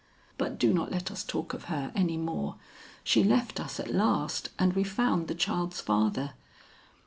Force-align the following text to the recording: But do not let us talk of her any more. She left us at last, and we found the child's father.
But 0.35 0.57
do 0.57 0.73
not 0.73 0.89
let 0.91 1.11
us 1.11 1.23
talk 1.23 1.53
of 1.53 1.65
her 1.65 1.91
any 1.93 2.17
more. 2.17 2.55
She 3.03 3.23
left 3.23 3.59
us 3.59 3.79
at 3.79 3.93
last, 3.93 4.49
and 4.57 4.73
we 4.73 4.83
found 4.83 5.27
the 5.27 5.35
child's 5.35 5.79
father. 5.79 6.31